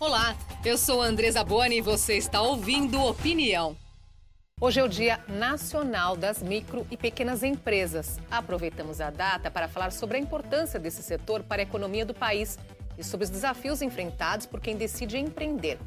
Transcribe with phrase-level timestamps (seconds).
[0.00, 3.76] Olá, eu sou Andresa Boni e você está ouvindo Opinião.
[4.60, 8.18] Hoje é o Dia Nacional das Micro e Pequenas Empresas.
[8.28, 12.58] Aproveitamos a data para falar sobre a importância desse setor para a economia do país
[12.98, 15.78] e sobre os desafios enfrentados por quem decide empreender.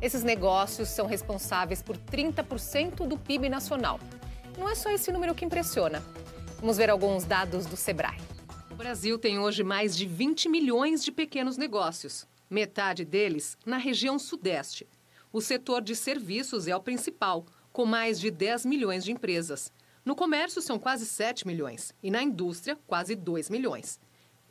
[0.00, 3.98] Esses negócios são responsáveis por 30% do PIB nacional.
[4.58, 6.02] Não é só esse número que impressiona.
[6.60, 8.20] Vamos ver alguns dados do Sebrae.
[8.70, 14.18] O Brasil tem hoje mais de 20 milhões de pequenos negócios metade deles na região
[14.18, 14.86] Sudeste.
[15.32, 19.72] O setor de serviços é o principal, com mais de 10 milhões de empresas.
[20.04, 23.98] No comércio, são quase 7 milhões e na indústria, quase 2 milhões.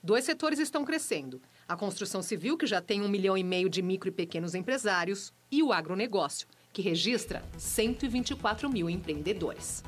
[0.04, 3.82] Dois setores estão crescendo: a construção civil, que já tem um milhão e meio de
[3.82, 9.84] micro e pequenos empresários, e o agronegócio, que registra 124 mil empreendedores.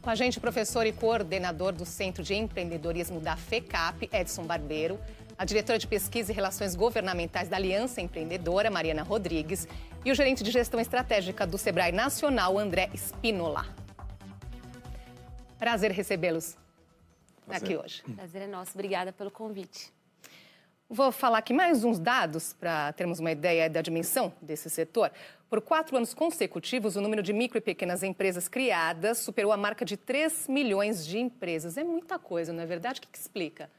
[0.00, 4.98] Com a gente, professor e coordenador do Centro de Empreendedorismo da FECAP, Edson Barbeiro,
[5.38, 9.68] a diretora de Pesquisa e Relações Governamentais da Aliança Empreendedora, Mariana Rodrigues,
[10.04, 13.64] e o gerente de Gestão Estratégica do Sebrae Nacional, André Spinola.
[15.56, 16.56] Prazer recebê-los
[17.48, 18.02] aqui hoje.
[18.16, 18.72] Prazer é nosso.
[18.74, 19.92] Obrigada pelo convite.
[20.90, 25.12] Vou falar aqui mais uns dados para termos uma ideia da dimensão desse setor.
[25.48, 29.84] Por quatro anos consecutivos, o número de micro e pequenas empresas criadas superou a marca
[29.84, 31.76] de 3 milhões de empresas.
[31.76, 32.98] É muita coisa, não é verdade?
[32.98, 33.70] O que, que explica?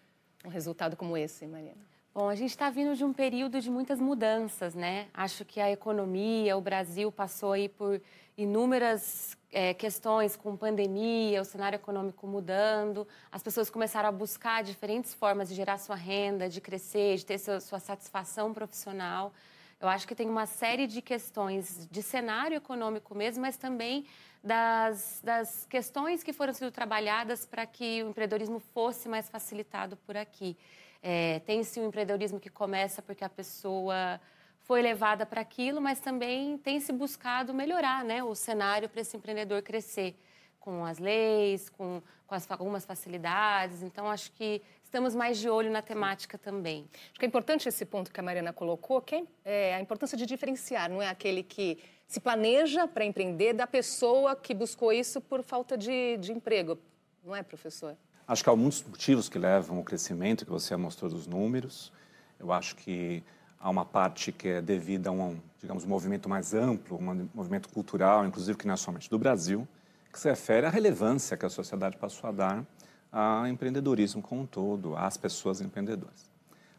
[0.46, 1.90] Um resultado como esse, Mariana?
[2.14, 5.08] Bom, a gente está vindo de um período de muitas mudanças, né?
[5.14, 8.02] Acho que a economia, o Brasil passou aí por
[8.36, 15.14] inúmeras é, questões com pandemia, o cenário econômico mudando, as pessoas começaram a buscar diferentes
[15.14, 19.34] formas de gerar sua renda, de crescer, de ter sua, sua satisfação profissional.
[19.80, 24.06] Eu acho que tem uma série de questões de cenário econômico mesmo, mas também
[24.44, 30.18] das, das questões que foram sendo trabalhadas para que o empreendedorismo fosse mais facilitado por
[30.18, 30.58] aqui.
[31.02, 34.20] É, tem-se um empreendedorismo que começa porque a pessoa
[34.60, 39.16] foi levada para aquilo, mas também tem se buscado melhorar né, o cenário para esse
[39.16, 40.14] empreendedor crescer
[40.60, 43.82] com as leis, com, com as, algumas facilidades.
[43.82, 46.90] Então, acho que estamos mais de olho na temática também.
[47.12, 50.18] Acho que é importante esse ponto que a Mariana colocou, que é, é a importância
[50.18, 51.78] de diferenciar, não é aquele que
[52.08, 56.80] se planeja para empreender da pessoa que buscou isso por falta de, de emprego,
[57.24, 57.96] não é, professor?
[58.28, 61.94] Acho que há muitos motivos que levam ao crescimento, que você mostrou dos números.
[62.40, 63.24] Eu acho que
[63.60, 67.70] há uma parte que é devida a um, digamos, um movimento mais amplo, um movimento
[67.70, 69.68] cultural, inclusive que não é somente do Brasil,
[70.12, 72.66] que se refere à relevância que a sociedade passou a dar
[73.12, 76.30] ao empreendedorismo como um todo, às pessoas empreendedoras.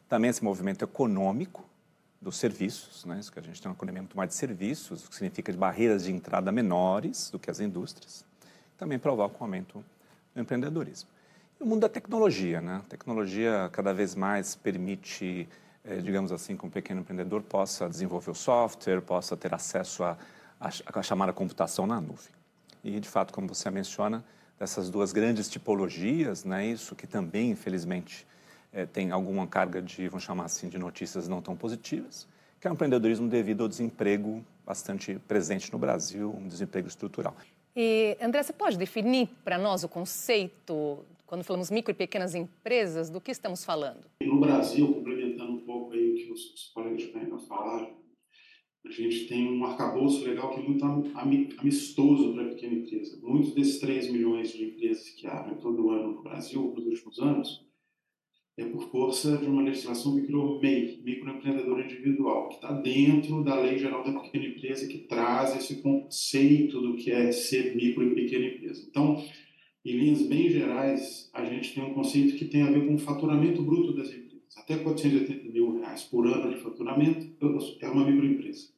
[0.09, 1.65] Também esse movimento econômico
[2.21, 3.19] dos serviços, né?
[3.19, 6.05] Isso que a gente tem uma economia muito mais de serviços, o que significa barreiras
[6.05, 8.25] de entrada menores do que as indústrias.
[8.77, 9.85] Também provoca um aumento
[10.35, 11.09] do empreendedorismo.
[11.59, 12.77] E o mundo da tecnologia, né?
[12.77, 15.49] A tecnologia cada vez mais permite,
[15.85, 20.17] eh, digamos assim, que um pequeno empreendedor possa desenvolver o software, possa ter acesso à
[20.61, 22.33] a, a, a chamada computação na nuvem.
[22.85, 24.23] E, de fato, como você menciona,
[24.61, 28.27] dessas duas grandes tipologias, né, isso que também, infelizmente,
[28.71, 32.29] é, tem alguma carga de, vamos chamar assim, de notícias não tão positivas,
[32.61, 37.35] que é o empreendedorismo devido ao desemprego bastante presente no Brasil, um desemprego estrutural.
[37.75, 43.09] E, André, você pode definir para nós o conceito, quando falamos micro e pequenas empresas,
[43.09, 44.05] do que estamos falando?
[44.23, 47.93] No Brasil, complementando um pouco aí o que os colegas de falaram,
[48.85, 53.21] a gente tem um arcabouço legal que é muito amistoso para a pequena empresa.
[53.23, 57.71] Muitos desses 3 milhões de empresas que abrem todo ano no Brasil, nos últimos anos,
[58.57, 63.59] é por força de uma legislação que criou MEI, microempreendedor individual, que está dentro da
[63.59, 68.15] Lei Geral da Pequena Empresa, que traz esse conceito do que é ser micro e
[68.15, 68.87] pequena empresa.
[68.89, 69.23] Então,
[69.85, 72.99] em linhas bem gerais, a gente tem um conceito que tem a ver com o
[72.99, 74.30] faturamento bruto das empresas.
[74.57, 77.27] Até 480 mil reais por ano de faturamento
[77.81, 78.69] é uma microempresa.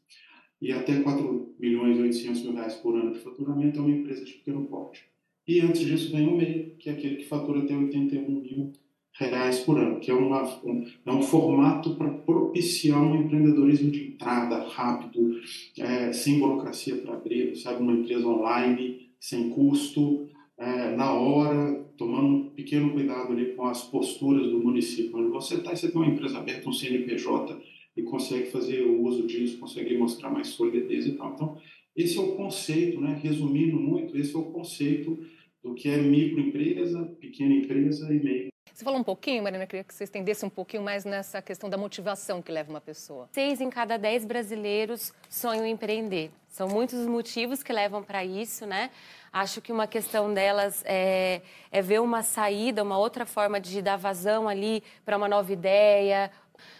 [0.60, 4.24] E até 4 milhões e 800 mil reais por ano de faturamento é uma empresa
[4.24, 5.04] de pequeno porte.
[5.46, 8.72] E antes disso vem o MEI, que é aquele que fatura até 81 mil
[9.14, 14.08] reais por ano, que é, uma, um, é um formato para propiciar um empreendedorismo de
[14.08, 15.40] entrada rápido,
[15.78, 22.26] é, sem burocracia para abrir, sabe, uma empresa online, sem custo, é, na hora, tomando
[22.26, 26.10] um pequeno cuidado ali com as posturas do município onde você está, você tem uma
[26.10, 27.60] empresa aberta, um CNPJ,
[27.96, 31.32] e consegue fazer o uso disso, consegue mostrar mais solidez e tal.
[31.34, 31.58] Então,
[31.94, 33.20] esse é o conceito, né?
[33.22, 35.18] resumindo muito, esse é o conceito
[35.62, 39.84] do que é microempresa, pequena empresa e meio você falou um pouquinho, Marina, eu queria
[39.84, 43.28] que você estendesse um pouquinho mais nessa questão da motivação que leva uma pessoa.
[43.30, 46.30] Seis em cada dez brasileiros sonham em empreender.
[46.48, 48.90] São muitos os motivos que levam para isso, né?
[49.32, 51.40] Acho que uma questão delas é,
[51.70, 56.30] é ver uma saída, uma outra forma de dar vazão ali para uma nova ideia,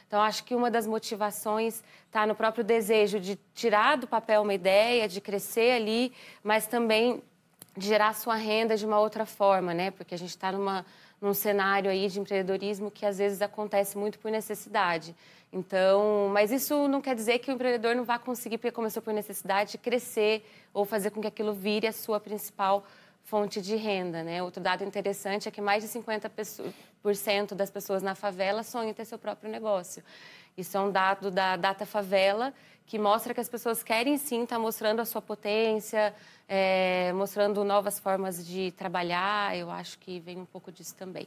[0.06, 4.52] Então, acho que uma das motivações está no próprio desejo de tirar do papel uma
[4.52, 6.12] ideia, de crescer ali,
[6.44, 7.22] mas também
[7.74, 9.90] de gerar sua renda de uma outra forma, né?
[9.90, 10.84] Porque a gente está numa
[11.22, 15.14] num cenário aí de empreendedorismo que às vezes acontece muito por necessidade.
[15.52, 19.14] Então, mas isso não quer dizer que o empreendedor não vá conseguir, porque começou por
[19.14, 22.84] necessidade, crescer ou fazer com que aquilo vire a sua principal
[23.24, 24.42] fonte de renda, né?
[24.42, 29.04] Outro dado interessante é que mais de 50% das pessoas na favela sonham em ter
[29.04, 30.02] seu próprio negócio.
[30.56, 32.52] Isso é um dado da Data Favela,
[32.86, 36.14] que mostra que as pessoas querem sim estar tá mostrando a sua potência,
[36.48, 39.56] é, mostrando novas formas de trabalhar.
[39.56, 41.26] Eu acho que vem um pouco disso também.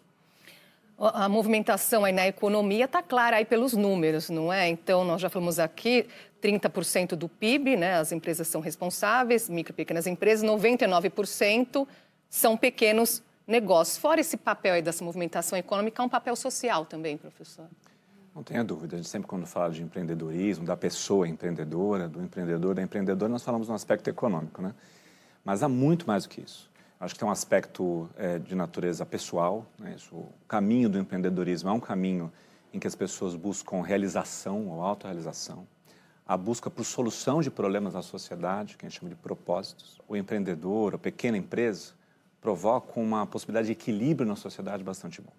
[0.97, 4.69] A movimentação aí na economia está clara aí pelos números, não é?
[4.69, 6.07] Então, nós já falamos aqui,
[6.45, 7.95] 30% do PIB, né?
[7.95, 11.87] As empresas são responsáveis, micro e pequenas empresas, 99%
[12.29, 13.97] são pequenos negócios.
[13.97, 17.65] Fora esse papel aí dessa movimentação econômica, há um papel social também, professor.
[18.35, 18.95] Não tenha dúvida.
[18.95, 23.43] A gente sempre, quando fala de empreendedorismo, da pessoa empreendedora, do empreendedor, da empreendedora, nós
[23.43, 24.75] falamos no aspecto econômico, né?
[25.43, 26.69] Mas há muito mais do que isso.
[26.99, 29.65] Acho que tem um aspecto é, de natureza pessoal.
[29.79, 29.93] Né?
[29.95, 32.31] Isso, o caminho do empreendedorismo é um caminho
[32.73, 35.65] em que as pessoas buscam realização ou autorrealização.
[36.27, 40.01] A busca por solução de problemas na sociedade, que a gente chama de propósitos.
[40.07, 41.93] O empreendedor, a pequena empresa,
[42.41, 45.31] provoca uma possibilidade de equilíbrio na sociedade bastante bom.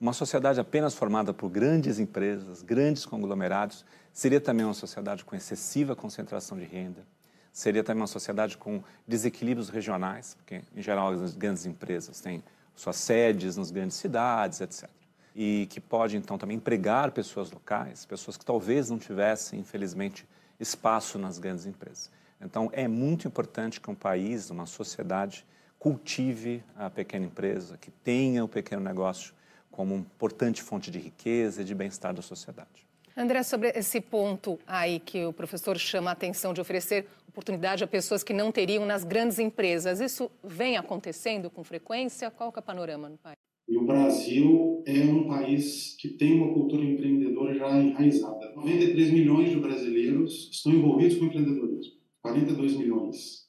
[0.00, 5.96] Uma sociedade apenas formada por grandes empresas, grandes conglomerados, seria também uma sociedade com excessiva
[5.96, 7.04] concentração de renda,
[7.52, 12.44] seria também uma sociedade com desequilíbrios regionais, porque, em geral, as grandes empresas têm
[12.76, 14.88] suas sedes nas grandes cidades, etc.
[15.34, 20.26] E que pode, então, também empregar pessoas locais, pessoas que talvez não tivessem, infelizmente,
[20.58, 22.10] espaço nas grandes empresas.
[22.40, 25.46] Então, é muito importante que um país, uma sociedade,
[25.78, 29.32] cultive a pequena empresa, que tenha o pequeno negócio
[29.70, 32.86] como uma importante fonte de riqueza e de bem-estar da sociedade.
[33.16, 37.86] André, sobre esse ponto aí que o professor chama a atenção de oferecer oportunidade a
[37.86, 42.30] pessoas que não teriam nas grandes empresas, isso vem acontecendo com frequência?
[42.30, 43.47] Qual é o panorama no país?
[43.88, 48.52] Brasil é um país que tem uma cultura empreendedora já enraizada.
[48.54, 51.94] 93 milhões de brasileiros estão envolvidos com empreendedorismo.
[52.22, 53.48] 42 milhões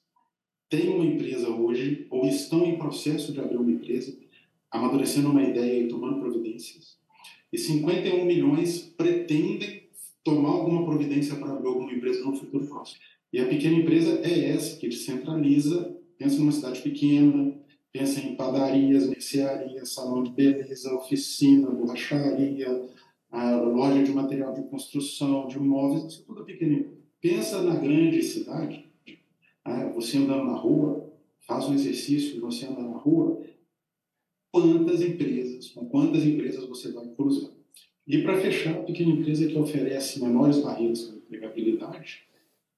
[0.70, 4.18] têm uma empresa hoje ou estão em processo de abrir uma empresa,
[4.72, 7.00] amadurecendo uma ideia e tomando providências
[7.52, 9.84] e 51 milhões pretendem
[10.24, 13.00] tomar alguma providência para abrir alguma empresa no futuro próximo.
[13.34, 17.56] E a pequena empresa é essa que descentraliza, pensa numa cidade pequena,
[17.92, 22.90] pensa em padarias, mercearia, salão de beleza, oficina, borracharia,
[23.32, 26.86] loja de material de construção, de imóveis, isso é tudo pequena.
[27.22, 28.86] Pensa na grande cidade,
[29.66, 29.92] né?
[29.94, 33.44] você andando na rua, faz um exercício, você anda na rua,
[34.52, 37.52] quantas empresas, com quantas empresas você vai cruzar.
[38.08, 42.24] E para fechar, a pequena empresa que oferece menores barreiras para empregabilidade,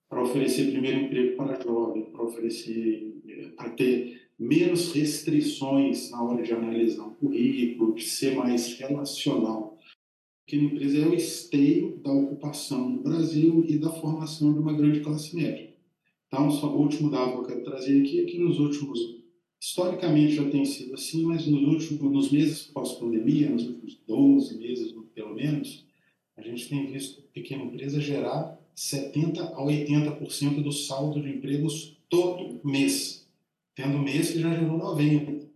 [0.09, 6.41] para oferecer primeiro emprego para jovem, para oferecer, eh, para ter menos restrições na hora
[6.41, 9.77] de analisar um currículo, de ser mais relacional.
[9.83, 14.73] A pequena empresa é o esteio da ocupação no Brasil e da formação de uma
[14.73, 15.71] grande classe média.
[16.27, 19.21] Então, só o último dado que eu quero trazer aqui é que nos últimos
[19.63, 24.91] Historicamente já tem sido assim, mas nos últimos nos meses pós-pandemia, nos últimos 12 meses
[25.13, 25.85] pelo menos,
[26.35, 32.59] a gente tem visto pequena empresa gerar 70 a 80% do saldo de empregos todo
[32.67, 33.27] mês,
[33.75, 35.49] tendo mês que já gerou 90.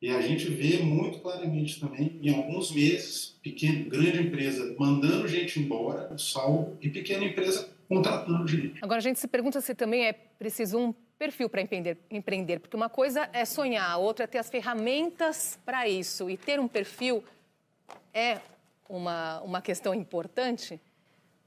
[0.00, 5.58] E a gente vê muito claramente também, em alguns meses, pequena, grande empresa mandando gente
[5.58, 8.78] embora, o saldo, e pequena empresa contratando gente.
[8.80, 12.76] Agora a gente se pergunta se também é preciso um perfil para empreender, empreender, porque
[12.76, 16.30] uma coisa é sonhar, a outra é ter as ferramentas para isso.
[16.30, 17.24] E ter um perfil
[18.14, 18.38] é
[18.88, 20.80] uma, uma questão importante?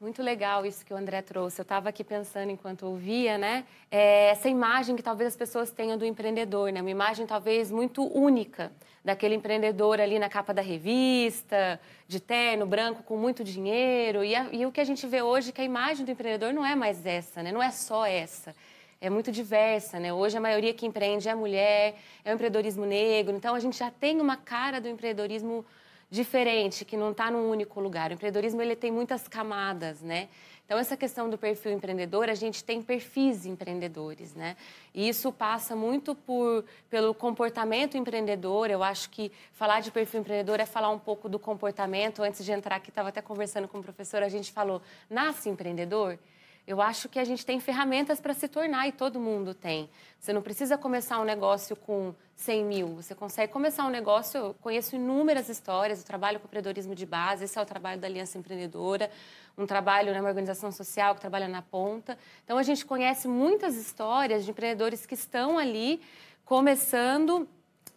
[0.01, 1.61] Muito legal isso que o André trouxe.
[1.61, 3.63] Eu estava aqui pensando enquanto ouvia, né?
[3.91, 6.81] É essa imagem que talvez as pessoas tenham do empreendedor, né?
[6.81, 8.71] Uma imagem talvez muito única
[9.05, 14.23] daquele empreendedor ali na capa da revista, de terno, branco, com muito dinheiro.
[14.23, 16.51] E, a, e o que a gente vê hoje é que a imagem do empreendedor
[16.51, 17.51] não é mais essa, né?
[17.51, 18.55] Não é só essa
[18.99, 20.13] é muito diversa, né?
[20.13, 23.89] Hoje a maioria que empreende é mulher, é o empreendedorismo negro, então a gente já
[23.89, 25.65] tem uma cara do empreendedorismo
[26.11, 28.11] diferente, que não está num único lugar.
[28.11, 30.27] O empreendedorismo ele tem muitas camadas, né?
[30.65, 34.57] Então essa questão do perfil empreendedor, a gente tem perfis empreendedores, né?
[34.93, 38.69] E isso passa muito por pelo comportamento empreendedor.
[38.69, 42.21] Eu acho que falar de perfil empreendedor é falar um pouco do comportamento.
[42.21, 46.19] Antes de entrar aqui, estava até conversando com o professor, a gente falou: nasce empreendedor?
[46.67, 49.89] Eu acho que a gente tem ferramentas para se tornar e todo mundo tem.
[50.19, 54.37] Você não precisa começar um negócio com 100 mil, você consegue começar um negócio.
[54.37, 58.07] Eu conheço inúmeras histórias, eu trabalho com empreendedorismo de base, esse é o trabalho da
[58.07, 59.09] Aliança Empreendedora,
[59.57, 62.17] um trabalho numa organização social que trabalha na ponta.
[62.43, 66.01] Então a gente conhece muitas histórias de empreendedores que estão ali
[66.45, 67.47] começando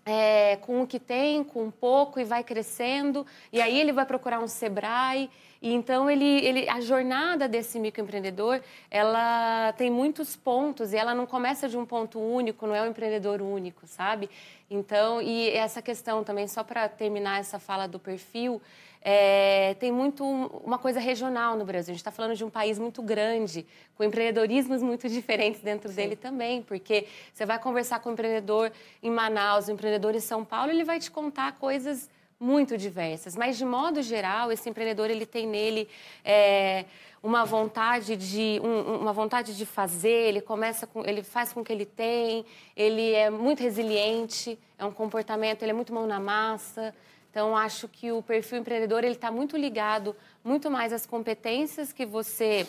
[0.05, 3.27] é, com o que tem, com um pouco e vai crescendo.
[3.53, 5.31] E aí ele vai procurar um Sebrae.
[5.65, 11.25] E então ele, ele, a jornada desse microempreendedor, ela tem muitos pontos e ela não
[11.25, 14.29] começa de um ponto único, não é um empreendedor único, sabe?
[14.71, 18.61] Então, e essa questão também só para terminar essa fala do perfil,
[19.01, 21.93] é, tem muito uma coisa regional no Brasil.
[21.93, 23.65] A gente está falando de um país muito grande,
[23.97, 25.95] com empreendedorismos muito diferentes dentro Sim.
[25.95, 28.71] dele também, porque você vai conversar com um empreendedor
[29.03, 32.11] em Manaus, um empreendedor em São Paulo, ele vai te contar coisas
[32.45, 33.35] muito diversas.
[33.35, 35.89] Mas de modo geral, esse empreendedor ele tem nele
[36.25, 36.85] é,
[37.23, 40.29] uma vontade de um, uma vontade de fazer.
[40.29, 42.45] Ele começa com, ele faz com que ele tem.
[42.77, 44.59] Ele é muito resiliente.
[44.79, 45.63] É um comportamento.
[45.63, 46.95] Ele é muito mão na massa.
[47.31, 52.05] Então, acho que o perfil empreendedor ele está muito ligado muito mais às competências que
[52.05, 52.67] você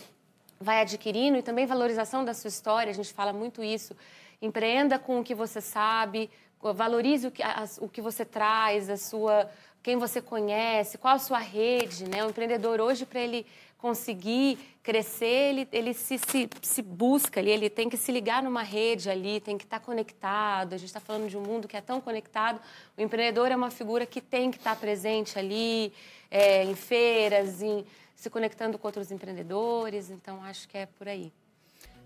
[0.59, 2.89] vai adquirindo e também valorização da sua história.
[2.89, 3.95] A gente fala muito isso.
[4.41, 6.29] Empreenda com o que você sabe,
[6.61, 9.49] valorize o que, a, o que você traz, a sua,
[9.83, 12.09] quem você conhece, qual a sua rede.
[12.09, 12.23] Né?
[12.23, 13.45] O empreendedor hoje, para ele
[13.77, 18.63] conseguir crescer, ele, ele se, se, se busca ali, ele tem que se ligar numa
[18.63, 20.73] rede ali, tem que estar tá conectado.
[20.73, 22.59] A gente está falando de um mundo que é tão conectado.
[22.97, 25.93] O empreendedor é uma figura que tem que estar tá presente ali,
[26.31, 27.85] é, em feiras, em,
[28.15, 30.09] se conectando com outros empreendedores.
[30.09, 31.31] Então, acho que é por aí.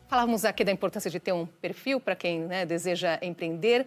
[0.09, 3.85] Falávamos aqui da importância de ter um perfil para quem né, deseja empreender.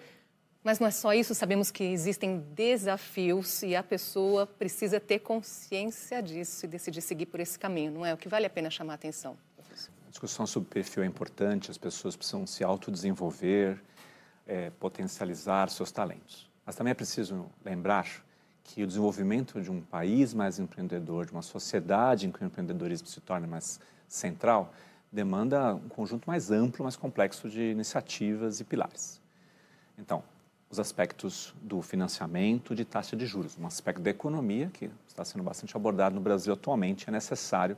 [0.65, 6.23] Mas não é só isso, sabemos que existem desafios e a pessoa precisa ter consciência
[6.23, 8.15] disso e decidir seguir por esse caminho, não é?
[8.15, 9.37] O que vale a pena chamar a atenção.
[10.07, 13.83] A discussão sobre perfil é importante, as pessoas precisam se autodesenvolver,
[14.47, 16.49] é, potencializar seus talentos.
[16.65, 18.07] Mas também é preciso lembrar
[18.63, 23.09] que o desenvolvimento de um país mais empreendedor, de uma sociedade em que o empreendedorismo
[23.09, 24.73] se torne mais central,
[25.11, 29.21] demanda um conjunto mais amplo, mais complexo de iniciativas e pilares.
[29.99, 30.23] Então,
[30.73, 35.45] os aspectos do financiamento de taxa de juros, um aspecto da economia que está sendo
[35.45, 37.77] bastante abordado no Brasil atualmente, é necessário,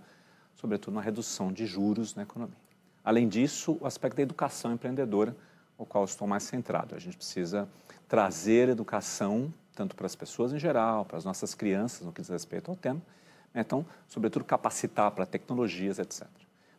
[0.55, 2.57] sobretudo, uma redução de juros na economia.
[3.05, 5.37] Além disso, o aspecto da educação empreendedora,
[5.77, 6.95] o qual estou mais centrado.
[6.95, 7.69] A gente precisa
[8.09, 12.31] trazer educação tanto para as pessoas em geral, para as nossas crianças no que diz
[12.31, 13.03] respeito ao tema,
[13.53, 13.63] né?
[13.63, 16.29] então, sobretudo, capacitar para tecnologias, etc.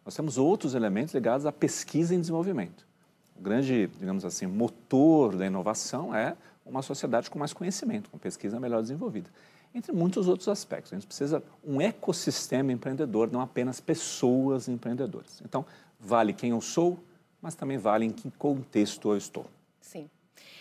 [0.06, 2.88] Nós temos outros elementos ligados à pesquisa e desenvolvimento
[3.36, 8.60] o grande, digamos assim, motor da inovação é uma sociedade com mais conhecimento, com pesquisa
[8.60, 9.30] melhor desenvolvida.
[9.74, 10.94] Entre muitos outros aspectos.
[10.94, 15.42] A gente precisa um ecossistema empreendedor, não apenas pessoas empreendedoras.
[15.44, 15.66] Então,
[16.00, 16.98] vale quem eu sou,
[17.42, 19.46] mas também vale em que contexto eu estou.
[19.82, 20.10] Sim.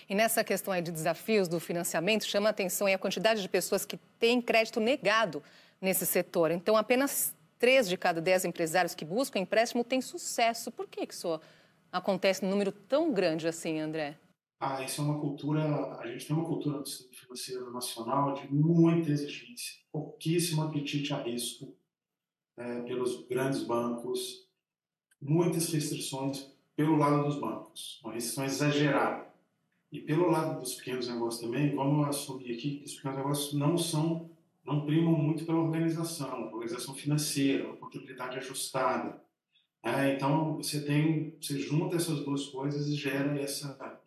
[0.08, 3.86] E nessa questão aí de desafios do financiamento, chama a atenção a quantidade de pessoas
[3.86, 5.42] que têm crédito negado
[5.80, 6.50] nesse setor.
[6.50, 10.70] Então, apenas três de cada dez empresários que buscam empréstimo têm sucesso.
[10.70, 11.14] Por que, que
[11.94, 14.18] acontece num número tão grande assim, André?
[14.58, 18.52] Ah, isso é uma cultura, a gente tem uma cultura do sistema financeiro nacional de
[18.52, 21.76] muita exigência, pouquíssimo apetite a risco
[22.56, 24.48] é, pelos grandes bancos,
[25.20, 29.32] muitas restrições pelo lado dos bancos, uma restrição exagerada.
[29.92, 33.78] E pelo lado dos pequenos negócios também, vamos assumir aqui que os pequenos negócios não
[33.78, 34.30] são,
[34.64, 39.22] não primam muito pela organização, organização financeira, contabilidade ajustada,
[39.84, 44.00] é, então você tem, você junta essas duas coisas e gera essa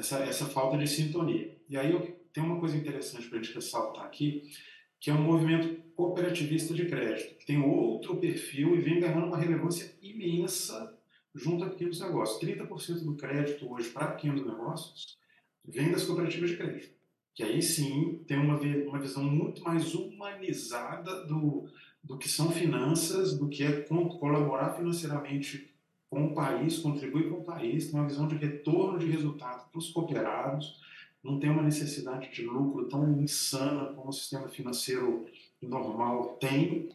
[0.00, 1.56] essa, essa falta de sintonia.
[1.68, 2.00] E aí eu,
[2.32, 4.50] tem uma coisa interessante para a gente ressaltar aqui,
[4.98, 9.38] que é um movimento cooperativista de crédito, que tem outro perfil e vem ganhando uma
[9.38, 10.98] relevância imensa
[11.34, 12.40] junto a pequenos negócios.
[12.42, 15.18] 30% do crédito hoje para pequenos negócios
[15.64, 16.94] vem das cooperativas de crédito,
[17.34, 21.68] que aí sim tem uma, uma visão muito mais humanizada do,
[22.02, 25.70] do que são finanças, do que é colaborar financeiramente
[26.08, 29.78] com o país, contribuir com o país, tem uma visão de retorno de resultado para
[29.78, 30.80] os cooperados,
[31.22, 35.26] não tem uma necessidade de lucro tão insana como o sistema financeiro
[35.62, 36.88] normal tem,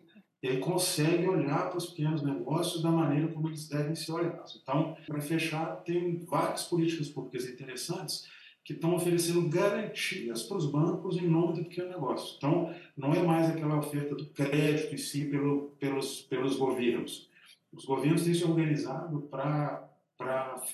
[0.43, 4.59] e aí consegue olhar para os pequenos negócios da maneira como eles devem ser olhados.
[4.61, 8.27] Então, para fechar, tem várias políticas públicas interessantes
[8.65, 12.35] que estão oferecendo garantias para os bancos em nome do pequeno negócio.
[12.35, 17.29] Então, não é mais aquela oferta do crédito em si pelo, pelos, pelos governos.
[17.71, 19.87] Os governos têm se organizado para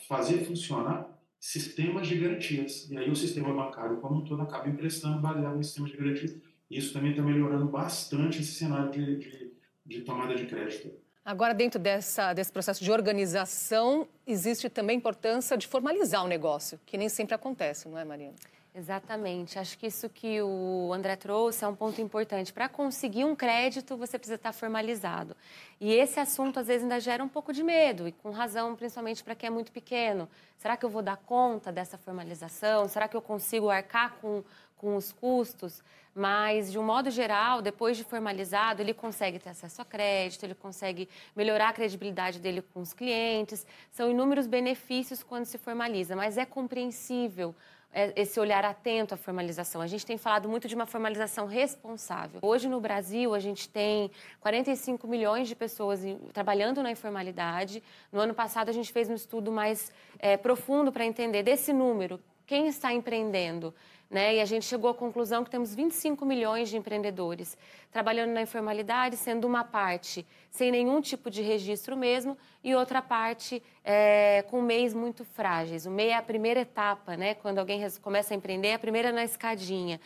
[0.08, 1.06] fazer funcionar
[1.38, 2.90] sistemas de garantias.
[2.90, 6.38] E aí o sistema bancário como um todo acaba emprestando baseado em sistemas de garantias.
[6.70, 9.52] Isso também está melhorando bastante esse cenário de, de,
[9.86, 10.94] de tomada de crédito.
[11.24, 16.80] Agora, dentro dessa, desse processo de organização, existe também a importância de formalizar o negócio,
[16.86, 18.34] que nem sempre acontece, não é, Mariana?
[18.74, 19.60] Exatamente.
[19.60, 22.54] Acho que isso que o André trouxe é um ponto importante.
[22.54, 25.36] Para conseguir um crédito, você precisa estar formalizado.
[25.80, 29.24] E esse assunto, às vezes, ainda gera um pouco de medo, e com razão, principalmente
[29.24, 30.28] para quem é muito pequeno.
[30.58, 32.88] Será que eu vou dar conta dessa formalização?
[32.88, 34.42] Será que eu consigo arcar com,
[34.82, 35.84] com os custos?
[36.14, 40.56] Mas, de um modo geral, depois de formalizado, ele consegue ter acesso a crédito, ele
[40.56, 43.66] consegue melhorar a credibilidade dele com os clientes.
[43.92, 47.56] São inúmeros benefícios quando se formaliza, mas é compreensível
[47.94, 49.82] é, esse olhar atento à formalização.
[49.82, 52.40] A gente tem falado muito de uma formalização responsável.
[52.42, 54.12] Hoje no Brasil, a gente tem
[54.42, 56.02] 45 milhões de pessoas
[56.34, 57.84] trabalhando na informalidade.
[58.12, 62.20] No ano passado, a gente fez um estudo mais é, profundo para entender desse número,
[62.46, 63.74] quem está empreendendo.
[64.12, 64.36] Né?
[64.36, 67.58] E a gente chegou à conclusão que temos 25 milhões de empreendedores
[67.90, 73.64] trabalhando na informalidade, sendo uma parte sem nenhum tipo de registro mesmo e outra parte
[73.86, 75.86] é, com MEIs muito frágeis.
[75.86, 77.36] O MEI é a primeira etapa, né?
[77.36, 79.98] quando alguém começa a empreender, é a primeira na escadinha.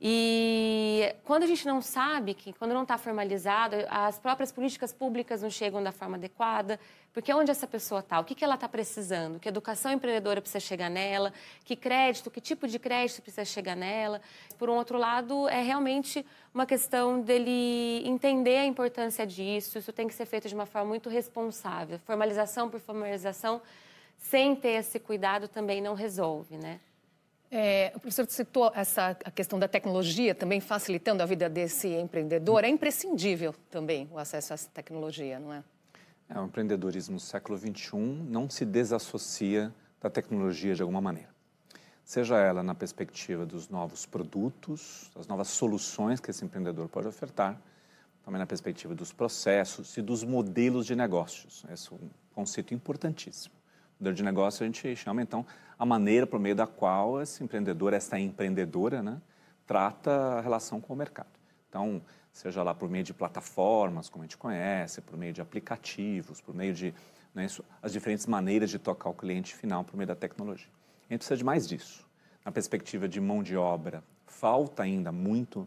[0.00, 5.42] E quando a gente não sabe, que quando não está formalizado, as próprias políticas públicas
[5.42, 6.78] não chegam da forma adequada,
[7.12, 8.18] porque onde essa pessoa está?
[8.18, 9.38] O que, que ela está precisando?
[9.38, 11.32] Que educação empreendedora precisa chegar nela?
[11.64, 14.20] Que crédito, que tipo de crédito precisa chegar nela?
[14.58, 19.78] Por um outro lado, é realmente uma questão dele entender a importância disso.
[19.78, 22.00] Isso tem que ser feito de uma forma muito responsável.
[22.00, 23.62] Formalização por formalização,
[24.18, 26.80] sem ter esse cuidado, também não resolve, né?
[27.56, 32.64] É, o professor citou essa a questão da tecnologia também facilitando a vida desse empreendedor.
[32.64, 35.62] É imprescindível também o acesso essa tecnologia, não é?
[36.28, 37.96] É, o empreendedorismo do século XXI
[38.28, 41.28] não se desassocia da tecnologia de alguma maneira.
[42.04, 47.56] Seja ela na perspectiva dos novos produtos, das novas soluções que esse empreendedor pode ofertar,
[48.24, 51.64] também na perspectiva dos processos e dos modelos de negócios.
[51.70, 53.54] Esse é um conceito importantíssimo.
[54.00, 55.46] De negócio a gente chama, então,
[55.78, 59.20] a maneira por meio da qual esse empreendedor, essa empreendedora, né,
[59.66, 61.28] trata a relação com o mercado.
[61.68, 66.40] Então, seja lá por meio de plataformas, como a gente conhece, por meio de aplicativos,
[66.40, 66.94] por meio de
[67.34, 67.46] né,
[67.82, 70.68] as diferentes maneiras de tocar o cliente final por meio da tecnologia.
[71.08, 72.06] A gente precisa de mais disso.
[72.44, 75.66] Na perspectiva de mão de obra, falta ainda muito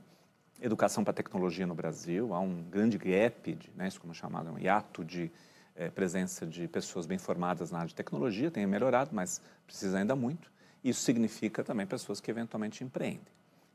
[0.61, 2.33] educação para tecnologia no Brasil.
[2.33, 5.31] Há um grande gap, de, né, isso como chamado, um hiato de
[5.77, 10.15] é, presença de pessoas bem formadas na área de tecnologia, tem melhorado, mas precisa ainda
[10.15, 10.51] muito.
[10.83, 13.27] Isso significa também pessoas que eventualmente empreendem.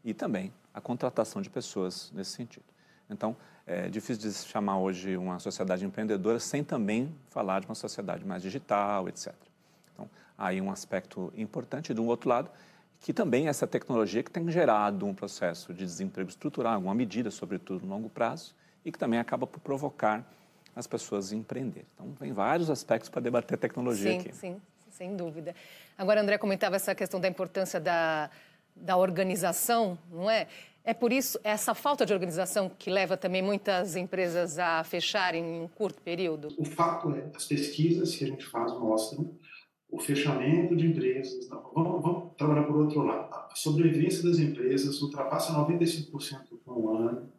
[0.04, 2.64] E também a contratação de pessoas nesse sentido.
[3.08, 3.36] Então,
[3.66, 8.42] é difícil de chamar hoje uma sociedade empreendedora sem também falar de uma sociedade mais
[8.42, 9.32] digital, etc.
[9.92, 11.94] Então, aí um aspecto importante.
[11.94, 12.50] Do outro lado,
[13.00, 17.84] que também essa tecnologia que tem gerado um processo de desemprego estrutural, alguma medida, sobretudo
[17.86, 20.26] no longo prazo, e que também acaba por provocar
[20.74, 21.86] as pessoas empreenderem.
[21.94, 24.32] Então, tem vários aspectos para debater tecnologia sim, aqui.
[24.34, 25.54] Sim, sem dúvida.
[25.96, 28.30] Agora, André comentava essa questão da importância da,
[28.74, 30.46] da organização, não é?
[30.84, 35.60] É por isso, essa falta de organização que leva também muitas empresas a fecharem em
[35.62, 36.48] um curto período?
[36.58, 39.32] O fato é, as pesquisas que a gente faz mostram
[39.88, 41.48] o fechamento de empresas.
[41.48, 43.28] Vamos, vamos trabalhar por outro lado.
[43.32, 46.10] A sobrevivência das empresas ultrapassa 95%
[46.64, 47.32] com um ano,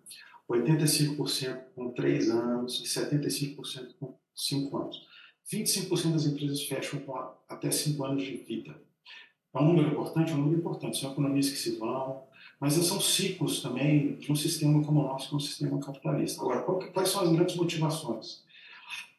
[0.49, 5.07] 85% com 3 anos e 75% com 5 anos.
[5.51, 7.15] 25% das empresas fecham com
[7.47, 8.75] até 5 anos de vida.
[9.53, 10.31] É um número importante?
[10.31, 10.97] É um número importante.
[10.97, 12.23] São economias que se vão,
[12.59, 16.41] mas são ciclos também de um sistema como o nosso, que é um sistema capitalista.
[16.41, 18.43] Agora, quais são as grandes motivações?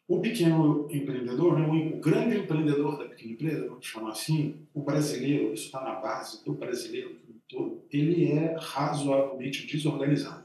[0.06, 5.54] O pequeno empreendedor, né, o grande empreendedor da pequena empresa, vamos chamar assim, o brasileiro,
[5.54, 7.16] isso está na base do brasileiro
[7.48, 10.43] todo, ele é razoavelmente desorganizado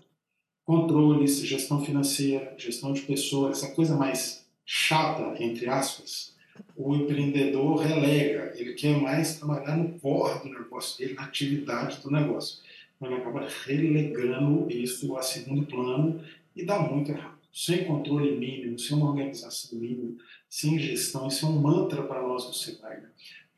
[0.69, 6.35] controles, gestão financeira, gestão de pessoas, essa coisa mais chata, entre aspas,
[6.77, 8.53] o empreendedor relega.
[8.55, 12.59] Ele quer mais trabalhar no core do negócio dele, na atividade do negócio.
[13.01, 16.23] Ele acaba relegando isso a segundo plano
[16.55, 17.39] e dá muito errado.
[17.51, 22.45] Sem controle mínimo, sem uma organização mínima, sem gestão, isso é um mantra para nós
[22.45, 23.01] no Sebrae.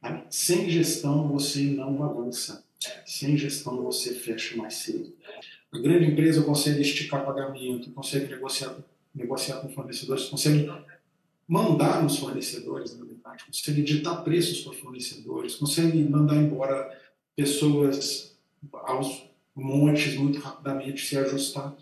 [0.02, 0.24] Né?
[0.30, 2.64] Sem gestão você não avança.
[3.06, 5.14] Sem gestão você fecha mais cedo.
[5.74, 8.76] A grande empresa consegue esticar pagamento, consegue negociar,
[9.16, 10.70] negociar com fornecedores, consegue
[11.48, 16.98] mandar nos fornecedores, na verdade, consegue ditar preços para fornecedores, consegue mandar embora
[17.36, 18.38] pessoas
[18.72, 21.76] aos montes muito rapidamente, se ajustar.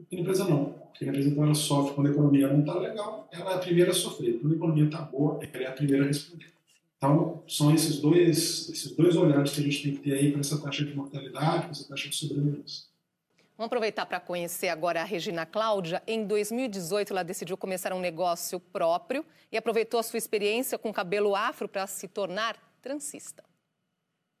[0.00, 0.74] A empresa não.
[1.00, 3.90] A empresa então, ela sofre quando a economia não está legal, ela é a primeira
[3.90, 4.38] a sofrer.
[4.40, 6.46] Quando a economia está boa, ela é a primeira a responder.
[6.96, 10.40] Então, são esses dois, esses dois olhares que a gente tem que ter aí para
[10.40, 12.85] essa taxa de mortalidade, para essa taxa de sobrevivência.
[13.56, 16.02] Vamos aproveitar para conhecer agora a Regina Cláudia.
[16.06, 21.34] Em 2018, ela decidiu começar um negócio próprio e aproveitou a sua experiência com cabelo
[21.34, 23.42] afro para se tornar transista.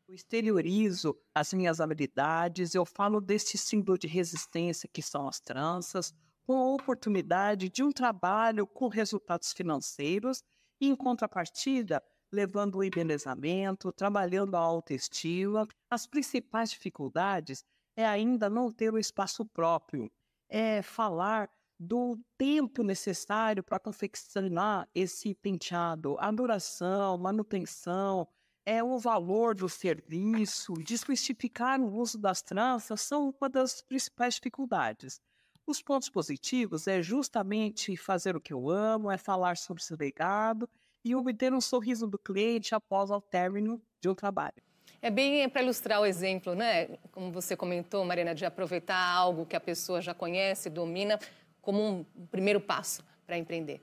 [0.06, 6.12] Eu exteriorizo as minhas habilidades, eu falo deste símbolo de resistência que são as tranças,
[6.46, 10.42] com a oportunidade de um trabalho com resultados financeiros
[10.78, 15.66] e, em contrapartida, levando o embelezamento, trabalhando a autoestima.
[15.90, 17.64] As principais dificuldades
[17.96, 20.10] é ainda não ter o espaço próprio,
[20.48, 28.28] é falar do tempo necessário para confeccionar esse penteado, a duração, manutenção,
[28.64, 35.20] é o valor do serviço, desmistificar o uso das tranças são uma das principais dificuldades.
[35.66, 40.68] Os pontos positivos é justamente fazer o que eu amo, é falar sobre seu legado
[41.04, 44.62] e obter um sorriso do cliente após o término de um trabalho.
[45.06, 46.88] É bem para ilustrar o exemplo, né?
[47.12, 51.16] Como você comentou, Marina, de aproveitar algo que a pessoa já conhece, domina,
[51.62, 53.80] como um primeiro passo para empreender.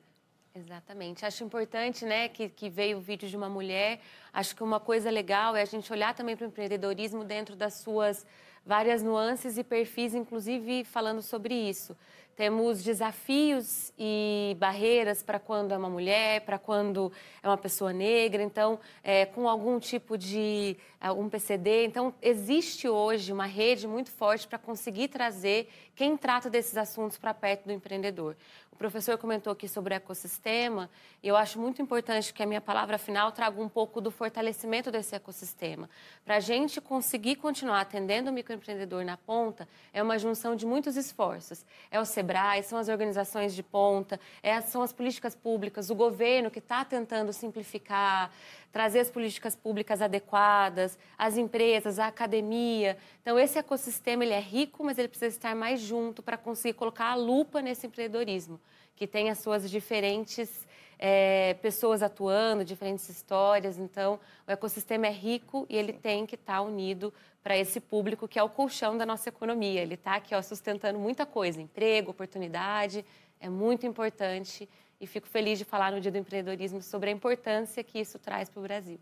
[0.54, 1.26] Exatamente.
[1.26, 4.02] Acho importante, né, que, que veio o vídeo de uma mulher.
[4.34, 7.76] Acho que uma coisa legal é a gente olhar também para o empreendedorismo dentro das
[7.76, 8.26] suas
[8.66, 11.96] várias nuances e perfis, inclusive falando sobre isso.
[12.36, 17.12] Temos desafios e barreiras para quando é uma mulher, para quando
[17.44, 21.86] é uma pessoa negra, então, é, com algum tipo de algum PCD.
[21.86, 27.36] Então, existe hoje uma rede muito forte para conseguir trazer quem trata desses assuntos para
[27.36, 28.36] perto do empreendedor.
[28.74, 30.90] O professor comentou aqui sobre o ecossistema,
[31.22, 34.90] e eu acho muito importante que a minha palavra final traga um pouco do fortalecimento
[34.90, 35.88] desse ecossistema.
[36.26, 40.98] Para a gente conseguir continuar atendendo o microempreendedor na ponta, é uma junção de muitos
[40.98, 41.64] esforços.
[41.92, 46.50] É o SEBRAE, são as organizações de ponta, é, são as políticas públicas, o governo
[46.50, 48.32] que está tentando simplificar,
[48.74, 52.98] trazer as políticas públicas adequadas, as empresas, a academia.
[53.22, 57.12] Então, esse ecossistema ele é rico, mas ele precisa estar mais junto para conseguir colocar
[57.12, 58.60] a lupa nesse empreendedorismo,
[58.96, 63.78] que tem as suas diferentes é, pessoas atuando, diferentes histórias.
[63.78, 68.40] Então, o ecossistema é rico e ele tem que estar unido para esse público que
[68.40, 69.82] é o colchão da nossa economia.
[69.82, 73.06] Ele está aqui ó, sustentando muita coisa, emprego, oportunidade.
[73.40, 74.68] É muito importante
[75.04, 78.50] e fico feliz de falar no Dia do Empreendedorismo sobre a importância que isso traz
[78.50, 78.98] para o Brasil.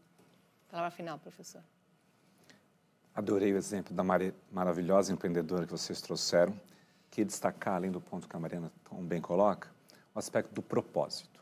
[0.68, 1.62] Palavra final, professor.
[3.14, 4.04] Adorei o exemplo da
[4.52, 6.60] maravilhosa empreendedora que vocês trouxeram.
[7.12, 9.70] Que destacar, além do ponto que a Mariana tão bem coloca,
[10.16, 11.40] o aspecto do propósito.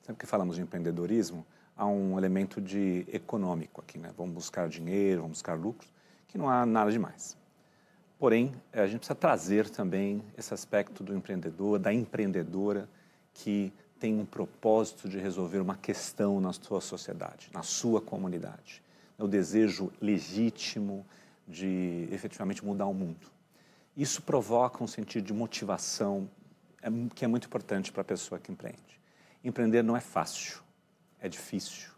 [0.00, 1.44] Sempre que falamos de empreendedorismo,
[1.76, 4.14] há um elemento de econômico aqui, né?
[4.16, 5.92] Vamos buscar dinheiro, vamos buscar lucros,
[6.26, 7.36] que não há nada demais.
[8.18, 12.88] Porém, a gente precisa trazer também esse aspecto do empreendedor, da empreendedora,
[13.38, 18.82] que tem um propósito de resolver uma questão na sua sociedade, na sua comunidade.
[19.18, 21.06] É o desejo legítimo
[21.46, 23.26] de efetivamente mudar o mundo.
[23.96, 26.28] Isso provoca um sentido de motivação
[26.82, 29.00] é que é muito importante para a pessoa que empreende.
[29.42, 30.60] Empreender não é fácil,
[31.20, 31.90] é difícil.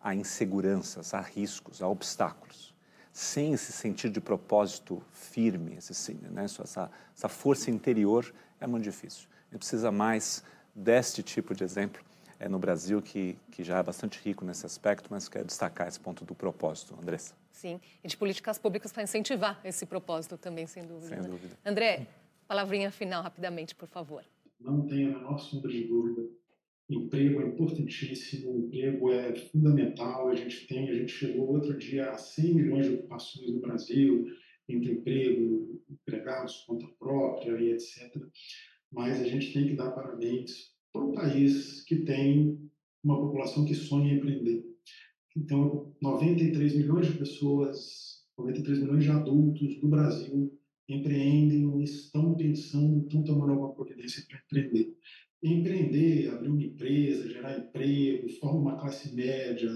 [0.00, 2.74] Há inseguranças, há riscos, há obstáculos.
[3.12, 9.28] Sem esse sentido de propósito firme, esse, né, essa, essa força interior, é muito difícil.
[9.50, 10.44] Gente precisa mais
[10.80, 12.02] deste tipo de exemplo
[12.38, 16.00] é, no Brasil, que, que já é bastante rico nesse aspecto, mas quero destacar esse
[16.00, 17.34] ponto do propósito, Andressa.
[17.52, 21.08] Sim, e de políticas públicas para incentivar esse propósito também, sem dúvida.
[21.08, 21.28] Sem né?
[21.28, 21.58] dúvida.
[21.64, 22.06] André,
[22.48, 24.24] palavrinha final, rapidamente, por favor.
[24.58, 26.26] Não tenha a menor sombra de dúvida.
[26.88, 30.28] Emprego é importantíssimo, emprego é fundamental.
[30.28, 34.24] A gente tem, a gente chegou outro dia a 100 milhões de ocupações no Brasil,
[34.68, 38.16] entre emprego, empregados, conta própria e etc
[38.92, 42.58] mas a gente tem que dar parabéns para um país que tem
[43.02, 44.64] uma população que sonha em empreender.
[45.36, 50.52] Então, 93 milhões de pessoas, 93 milhões de adultos do Brasil
[50.88, 54.96] empreendem, estão pensando, estão tomando alguma providência para empreender.
[55.42, 59.70] Empreender, abrir uma empresa, gerar emprego, forma uma classe média,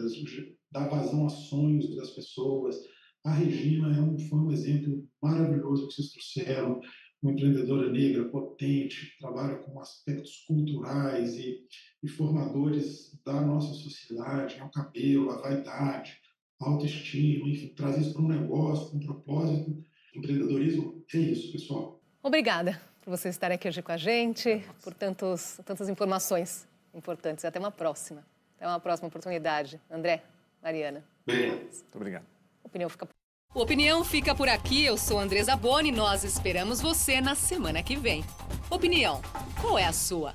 [0.72, 2.76] dar vazão a sonhos das pessoas.
[3.24, 6.80] A Regina é um, foi um exemplo maravilhoso que vocês trouxeram
[7.24, 11.66] uma empreendedora negra potente, trabalha com aspectos culturais e,
[12.02, 14.64] e formadores da nossa sociedade, né?
[14.64, 16.20] o cabelo, a vaidade,
[16.60, 19.82] a autoestima, enfim, traz isso para um negócio, com um propósito.
[20.14, 21.98] Empreendedorismo é isso, pessoal.
[22.22, 27.44] Obrigada por vocês estarem aqui hoje com a gente, por tantos, tantas informações importantes.
[27.44, 28.24] Até uma próxima.
[28.56, 29.80] Até uma próxima oportunidade.
[29.90, 30.22] André,
[30.62, 31.02] Mariana.
[31.26, 31.60] Obrigado.
[31.60, 32.26] Muito obrigado.
[32.62, 33.08] Opinião fica
[33.54, 34.84] Opinião fica por aqui.
[34.84, 35.92] Eu sou Andresa Boni.
[35.92, 38.24] Nós esperamos você na semana que vem.
[38.68, 39.22] Opinião,
[39.60, 40.34] qual é a sua?